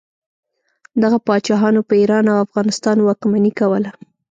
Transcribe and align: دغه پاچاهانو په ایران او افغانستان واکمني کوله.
دغه 1.03 1.17
پاچاهانو 1.27 1.81
په 1.87 1.93
ایران 2.01 2.25
او 2.31 2.37
افغانستان 2.45 2.97
واکمني 3.01 3.51
کوله. 3.59 3.91